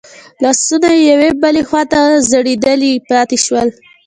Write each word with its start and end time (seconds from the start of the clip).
لاسونه 0.43 0.89
يې 0.95 1.01
يوې 1.11 1.29
بلې 1.41 1.61
خواته 1.67 1.99
ځړېدلي 2.29 2.91
پاتې 3.09 3.37
شول. 3.45 3.67